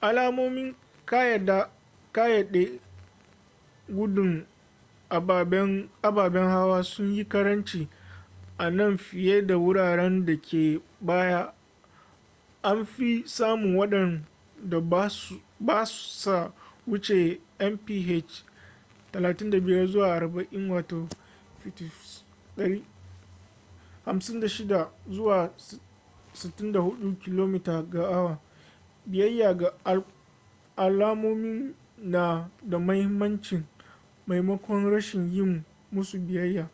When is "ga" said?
29.56-29.72